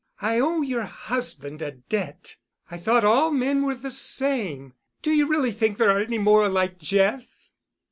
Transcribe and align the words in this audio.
I 0.19 0.39
owe 0.39 0.63
your 0.63 0.85
husband 0.85 1.61
a 1.61 1.69
debt. 1.73 2.37
I 2.71 2.77
thought 2.79 3.03
all 3.03 3.29
men 3.29 3.61
were 3.61 3.75
the 3.75 3.91
same. 3.91 4.73
Do 5.03 5.11
you 5.11 5.27
really 5.27 5.51
think 5.51 5.77
there 5.77 5.91
are 5.91 6.01
any 6.01 6.17
more 6.17 6.49
like 6.49 6.79
Jeff?" 6.79 7.51